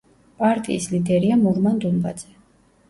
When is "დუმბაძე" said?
1.87-2.37